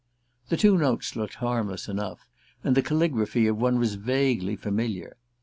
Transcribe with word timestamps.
The 0.49 0.57
two 0.57 0.79
notes 0.79 1.15
looked 1.15 1.35
harmless 1.35 1.87
enough, 1.87 2.27
and 2.63 2.73
the 2.73 2.81
calligraphy 2.81 3.45
of 3.45 3.57
one 3.61 3.77
was 3.77 3.93
vaguely 3.93 4.55
familiar. 4.55 5.15